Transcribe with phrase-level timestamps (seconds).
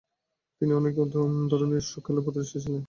[0.61, 0.93] তিনি অনেক
[1.51, 2.79] ধরনের স্ট্রোক খেলায় পারদর্শী ছিলেন না।